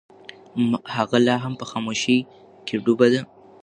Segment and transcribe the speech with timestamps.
[0.95, 2.17] هغه لا هم په خاموشۍ
[2.65, 3.21] کې ډوبه ده.